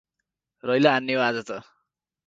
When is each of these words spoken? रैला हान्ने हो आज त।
रैला 0.63 0.93
हान्ने 0.95 1.13
हो 1.19 1.21
आज 1.29 1.37
त। 1.47 1.61